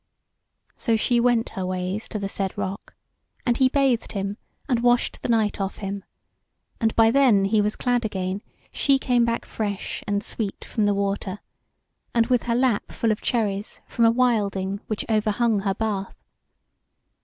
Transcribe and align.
So 0.75 0.95
she 0.95 1.19
went 1.19 1.49
her 1.49 1.63
ways 1.63 2.07
to 2.07 2.17
the 2.17 2.27
said 2.27 2.57
rock, 2.57 2.95
and 3.45 3.57
he 3.57 3.69
bathed 3.69 4.13
him, 4.13 4.37
and 4.67 4.79
washed 4.79 5.21
the 5.21 5.29
night 5.29 5.61
off 5.61 5.75
him, 5.77 6.03
and 6.79 6.95
by 6.95 7.11
then 7.11 7.45
he 7.45 7.61
was 7.61 7.75
clad 7.75 8.03
again 8.03 8.41
she 8.71 8.97
came 8.97 9.25
back 9.25 9.45
fresh 9.45 10.03
and 10.07 10.23
sweet 10.23 10.65
from 10.65 10.87
the 10.87 10.95
water, 10.95 11.37
and 12.15 12.25
with 12.33 12.41
her 12.47 12.55
lap 12.55 12.91
full 12.91 13.11
of 13.11 13.21
cherries 13.21 13.83
from 13.85 14.05
a 14.05 14.09
wilding 14.09 14.79
which 14.87 15.05
overhung 15.07 15.59
her 15.59 15.75
bath. 15.75 16.15